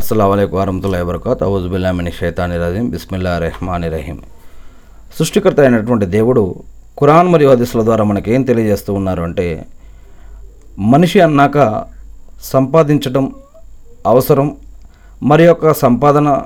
[0.00, 1.42] అస్సలం వరహతుల్లా వబర్కాత్.
[1.42, 4.18] అవుజుబిల్లామిని షైతాని రహీం బిస్మిల్లా రెహమాని రహీం.
[5.18, 6.42] సృష్టికర్త అయినటువంటి దేవుడు
[7.00, 9.66] ఖురాన్ మరియు హదీసుల ద్వారా మనకి ఏం తెలియజేస్తూ ఉన్నారు అంటే
[10.78, 11.84] మనిషి అన్నాక
[12.52, 13.32] సంపాదించడం
[14.06, 14.56] అవసరం
[15.22, 16.40] మరి యొక్క సంపాదన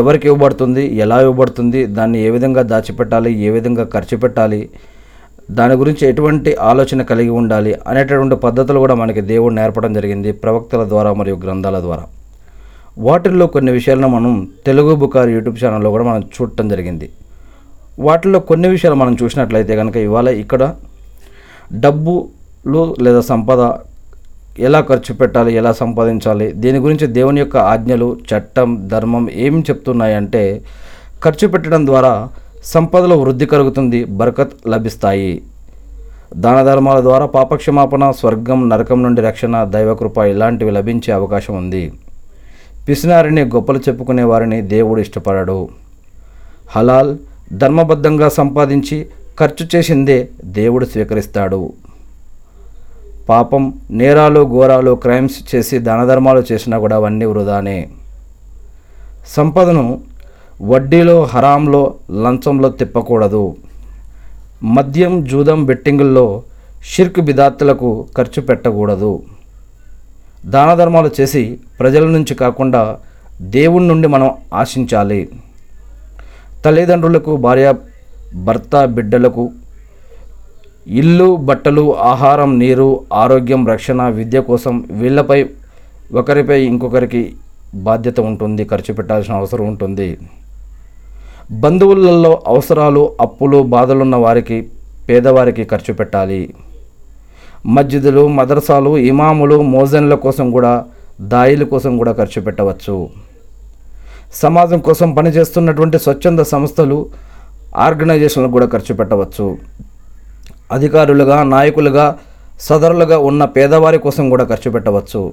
[0.00, 4.70] ఎవరికి ఇవ్వబడుతుంది ఎలా ఇవ్వబడుతుంది దాన్ని ఏ విధంగా దాచిపెట్టాలి ఏ విధంగా ఖర్చు పెట్టాలి
[5.50, 11.12] దాని గురించి ఎటువంటి ఆలోచన కలిగి ఉండాలి అనేటటువంటి పద్ధతులు కూడా మనకి దేవుడు నేర్పడం జరిగింది ప్రవక్తల ద్వారా
[11.12, 12.06] మరియు గ్రంథాల ద్వారా.
[13.06, 14.32] వాటిల్లో కొన్ని విషయాలను మనం
[14.66, 17.06] తెలుగు బుకార్ యూట్యూబ్ ఛానల్లో కూడా మనం చూడటం జరిగింది.
[18.06, 20.62] వాటిల్లో కొన్ని విషయాలు మనం చూసినట్లయితే కనుక ఇవాళ ఇక్కడ
[21.84, 23.60] డబ్బులు లేదా సంపద
[24.66, 30.42] ఎలా ఖర్చు పెట్టాలి ఎలా సంపాదించాలి దీని గురించి దేవుని యొక్క ఆజ్ఞలు చట్టం ధర్మం ఏం చెప్తున్నాయంటే
[31.24, 32.12] ఖర్చు పెట్టడం ద్వారా
[32.72, 35.32] సంపదలో వృద్ధి కలుగుతుంది బరకత్ లభిస్తాయి.
[36.44, 41.84] దాన ధర్మాల ద్వారా పాపక్షమాపణ స్వర్గం నరకం నుండి రక్షణ దైవకృప ఇలాంటివి లభించే అవకాశం ఉంది.
[42.88, 45.68] పిసినారిని గొప్పలు చెప్పుకునే వారిని దేవుడు ఇష్టపడడు.
[46.76, 47.16] హలాల్
[47.52, 49.06] ధర్మబద్ధంగా సంపాదించి
[49.40, 51.72] ఖర్చు చేసిందే దేవుడు స్వీకరిస్తాడు.
[53.28, 57.88] పాపం నేరాలు ఘోరాలు క్రైమ్స్ చేసి దానధర్మాలు చేసినా కూడా అవన్నీ వృధానే.
[59.28, 60.00] సంపదను
[60.62, 63.56] వడ్డీలో హరాంలో లంచంలో తిప్పకూడదు.
[64.62, 66.42] మద్యం జూదం బెట్టింగుల్లో
[66.84, 69.22] షిర్క్ బిదాత్తులకు ఖర్చు పెట్టకూడదు.
[70.46, 72.98] దాన ధర్మాలు చేసి ప్రజల నుంచి కాకుండా
[73.40, 75.28] దేవుడి నుండి మనం ఆశించాలి.
[76.64, 77.74] తల్లిదండ్రులకు భార్య
[78.46, 79.50] భర్త బిడ్డలకు
[80.86, 85.44] ఇల్లు బట్టలు ఆహారం నీరు ఆరోగ్యం రక్షణ విద్య కోసం వీళ్ళపై
[86.14, 87.22] ఒకరిపై ఇంకొకరికి
[87.74, 90.18] బాధ్యత ఉంటుంది ఖర్చు పెట్టాల్సిన అవసరం ఉంటుంది.
[91.50, 94.58] బంధువులలో అవసరాలు అప్పులు బాధలున్న వారికి
[95.08, 96.54] పేదవారికి ఖర్చు పెట్టాలి.
[97.66, 100.84] మస్జిదులు మదర్సాలు ఇమాములు మోజన్ల కోసం కూడా
[101.20, 103.08] దాయిల కోసం కూడా ఖర్చు పెట్టవచ్చు.
[104.32, 107.06] సమాజం కోసం పనిచేస్తున్నటువంటి స్వచ్ఛంద సంస్థలు
[107.76, 109.58] ఆర్గనైజేషన్లకు కూడా ఖర్చు పెట్టవచ్చు.
[110.72, 112.18] అధికారులుగా నాయకులుగా
[112.60, 115.32] సదరులుగా ఉన్న పేదవారి కోసం కూడా ఖర్చు పెట్టవచ్చు.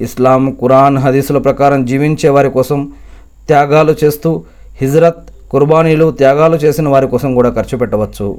[0.00, 2.92] ఇస్లాం కురాన్ హదీసుల ప్రకారం జీవించే వారి కోసం
[3.46, 4.44] త్యాగాలు చేస్తూ
[4.80, 8.38] హిజ్రత్ కుర్బానీలు త్యాగాలు చేసిన వారి కోసం కూడా ఖర్చు పెట్టవచ్చు.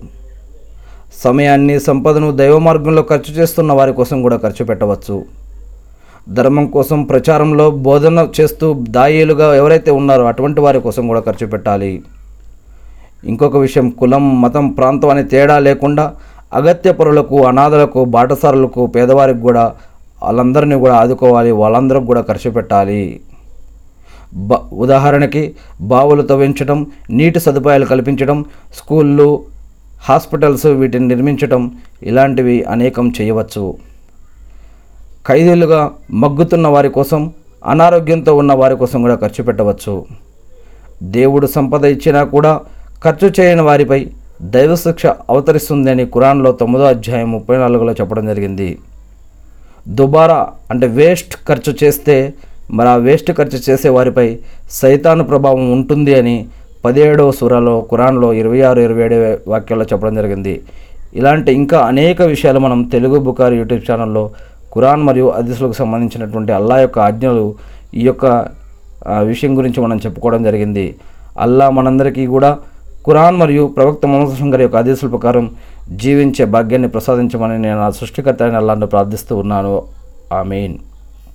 [1.19, 5.23] సమయాన్ని సంపదను దైవ మార్గంలో ఖర్చు చేస్తున్న వారి కోసం కూడా ఖర్చు పెట్టవచ్చు.
[6.37, 8.67] ధర్మం కోసం ప్రచారంలో బోధన చేస్తూ
[8.97, 12.03] దాయేలుగా ఎవరైతే ఉన్నారో అటువంటి వారి కోసం కూడా ఖర్చు పెట్టాలి.
[13.23, 16.13] ఇంకొక విషయం కులం మతం ప్రాంతం అనే తేడా లేకుండా
[16.53, 19.73] అగత్య పరులకు అనాథలకు బాటసారులకు పేదవారికి కూడా
[20.23, 23.21] వాళ్ళందరినీ కూడా ఆదుకోవాలి వాళ్ళందరికి కూడా ఖర్చు పెట్టాలి.
[24.33, 29.29] బ ఉదాహరణకి బావులు తవ్వించడం నీటి సదుపాయాలు కల్పించడం స్కూళ్ళు
[30.07, 31.61] హాస్పిటల్స్ వీటిని నిర్మించటం
[32.09, 33.63] ఇలాంటివి అనేకం చేయవచ్చు.
[35.27, 35.81] ఖైదీలుగా
[36.23, 37.21] మగ్గుతున్న వారి కోసం
[37.73, 39.93] అనారోగ్యంతో ఉన్న వారి కోసం కూడా ఖర్చు పెట్టవచ్చు.
[41.17, 42.53] దేవుడు సంపద ఇచ్చినా కూడా
[43.03, 43.99] ఖర్చు చేయని వారిపై
[44.55, 48.69] దైవశిక్ష అవతరిస్తుందని ఖురాన్లో తొమ్మిదో అధ్యాయం ముప్పై నాలుగులో చెప్పడం జరిగింది.
[49.99, 50.39] దుబారా
[50.71, 52.15] అంటే వేస్ట్ ఖర్చు చేస్తే
[52.77, 54.25] మరి ఆ వేస్ట్ ఖర్చు చేసే వారిపై
[54.81, 56.35] సైతాను ప్రభావం ఉంటుంది అని
[56.85, 60.61] పదిహేడవ సూరాలో కురాన్లో ఇరవై ఆరు ఇరవై ఏడు వాక్యాల్లో చెప్పడం జరిగింది.
[61.15, 64.31] ఇలాంటి ఇంకా అనేక విషయాలు మనం తెలుగు బుకార్ యూట్యూబ్ ఛానల్లో
[64.73, 67.55] ఖురాన్ మరియు అదిసులకు సంబంధించినటువంటి అల్లా యొక్క ఆజ్ఞలు
[67.93, 68.25] ఈ యొక్క
[69.21, 70.95] విషయం గురించి మనం చెప్పుకోవడం జరిగింది.
[71.39, 72.57] అల్లా మనందరికీ కూడా
[73.05, 75.51] ఖురాన్ మరియు ప్రవక్త మొహమ్మద్ గారి యొక్క ఆదేశాల ప్రకారం
[75.91, 79.81] జీవించే భాగ్యాన్ని ప్రసాదించమని నేను ఆ సృష్టికర్త అయిన అల్లాను ప్రార్థిస్తూ ఉన్నాను.
[80.33, 80.90] ఆమెన్.